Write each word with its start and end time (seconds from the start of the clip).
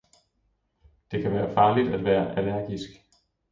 Det 1.11 1.21
kan 1.21 1.31
være 1.31 1.53
farligt 1.53 1.93
at 1.93 2.03
være 2.03 2.37
allergisk. 2.37 2.89